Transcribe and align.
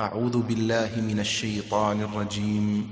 أعوذ 0.00 0.42
بالله 0.42 0.90
من 1.08 1.20
الشيطان 1.20 2.00
الرجيم. 2.00 2.86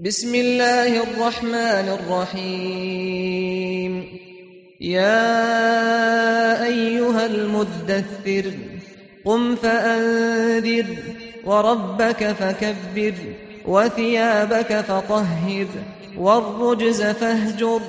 بسم 0.00 0.34
الله 0.34 1.02
الرحمن 1.02 1.98
الرحيم. 1.98 3.92
يا 4.80 6.64
أيها 6.64 7.26
المدثر 7.26 8.52
قم 9.24 9.56
فأنذر 9.56 10.86
وربك 11.44 12.32
فكبر 12.32 13.14
وثيابك 13.66 14.80
فطهر 14.80 15.66
والرجز 16.18 17.02
فاهجر 17.02 17.80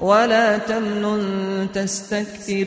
ولا 0.00 0.58
تمنن 0.58 1.68
تستكثر. 1.74 2.66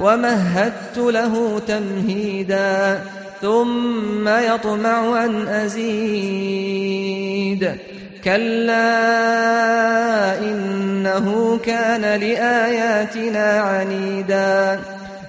ومهدت 0.00 0.98
له 0.98 1.60
تمهيدا 1.68 3.00
ثم 3.42 4.28
يطمع 4.28 5.24
أن 5.24 5.48
أزيد. 5.48 5.94
كلا 8.24 8.88
إنه 10.38 11.58
كان 11.64 12.20
لآياتنا 12.20 13.60
عنيدا. 13.60 14.80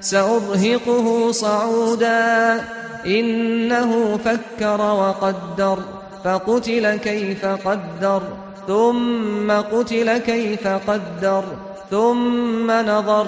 سأرهقه 0.02 1.32
صعودا. 1.32 2.62
إنه 3.06 4.20
فكر 4.26 4.82
وقدر. 4.82 5.80
فقتل 6.24 6.96
كيف 6.96 7.46
قدر. 7.46 8.22
ثم 8.68 9.52
قتل 9.52 10.18
كيف 10.18 10.68
قدر. 10.68 11.44
ثم 11.92 12.72
نظر. 12.72 13.28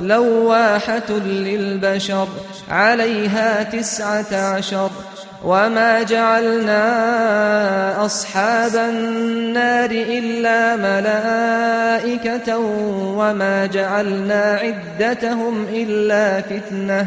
لواحة 0.00 1.10
للبشر 1.26 2.28
عليها 2.70 3.62
تسعة 3.62 4.54
عشر 4.56 4.90
وما 5.44 6.02
جعلنا 6.02 6.84
أصحاب 8.04 8.76
النار 8.76 9.90
إلا 9.90 10.76
ملائكة 10.76 12.58
وما 13.16 13.66
جعلنا 13.66 14.60
عدتهم 14.62 15.66
إلا 15.72 16.40
فتنة 16.40 17.06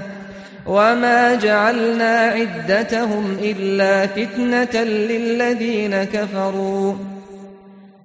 وما 0.66 1.36
جعلنا 1.36 2.20
عدتهم 2.20 3.38
إلا 3.42 4.08
فتنة 4.08 4.84
للذين 4.84 6.04
كفروا 6.04 6.96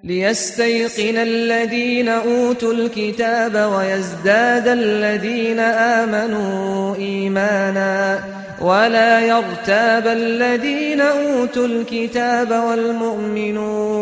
ليستيقن 0.04 1.16
الذين 1.16 2.08
أوتوا 2.08 2.72
الكتاب 2.72 3.72
ويزداد 3.76 4.68
الذين 4.68 5.60
آمنوا 5.60 6.96
إيمانا 6.96 8.20
ولا 8.60 9.20
يرتاب 9.20 10.06
الذين 10.06 11.00
أوتوا 11.00 11.66
الكتاب 11.66 12.50
والمؤمنون 12.68 13.92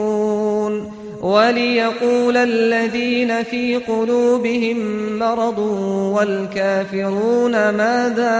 وليقول 1.23 2.37
الذين 2.37 3.43
في 3.43 3.77
قلوبهم 3.77 4.79
مرض 5.19 5.59
والكافرون 6.17 7.53
ماذا 7.53 8.37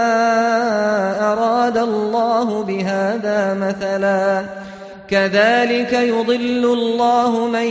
أراد 1.21 1.77
الله 1.77 2.63
بهذا 2.63 3.53
مثلاً 3.53 4.61
كذلك 5.11 5.93
يضل 5.93 6.65
الله 6.65 7.47
من 7.47 7.65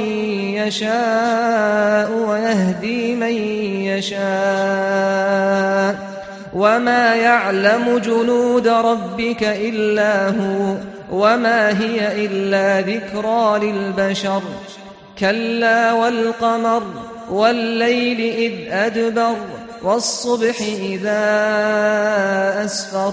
يشاء 0.54 2.12
ويهدي 2.12 3.14
من 3.14 3.32
يشاء 3.84 4.20
وما 6.54 7.14
يعلم 7.14 7.98
جنود 7.98 8.68
ربك 8.68 9.42
إلا 9.42 10.28
هو 10.28 10.74
وما 11.12 11.80
هي 11.80 12.26
إلا 12.26 12.80
ذكرى 12.80 13.58
للبشر 13.72 14.42
كلا 15.18 15.92
والقمر 15.92 16.82
والليل 17.30 18.20
إذ 18.20 18.72
أدبر 18.72 19.36
والصبح 19.82 20.60
إذا 20.80 21.24
أسفر 22.64 23.12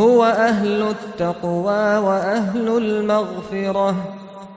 هو 0.00 0.24
أهل 0.24 0.82
التقوى 0.82 1.96
وأهل 1.96 2.68
المغفرة. 2.76 4.19